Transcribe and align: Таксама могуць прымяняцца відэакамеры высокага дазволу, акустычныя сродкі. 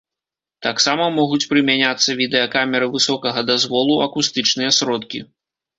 Таксама 0.67 1.05
могуць 1.17 1.47
прымяняцца 1.51 2.17
відэакамеры 2.23 2.89
высокага 2.97 3.47
дазволу, 3.53 4.03
акустычныя 4.09 4.71
сродкі. 4.81 5.19